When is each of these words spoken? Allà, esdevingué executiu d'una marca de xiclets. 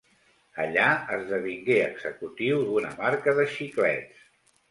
Allà, 0.61 0.85
esdevingué 1.17 1.75
executiu 1.89 2.65
d'una 2.69 2.93
marca 3.05 3.37
de 3.41 3.47
xiclets. 3.59 4.27